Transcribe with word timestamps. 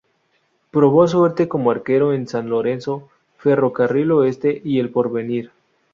Probó 0.71 1.07
suerte 1.07 1.47
como 1.47 1.69
arquero 1.69 2.11
en 2.11 2.27
San 2.27 2.49
Lorenzo, 2.49 3.09
Ferro 3.37 3.71
Carril 3.71 4.09
Oeste 4.13 4.59
y 4.65 4.79
El 4.79 4.89
Porvenir. 4.89 5.51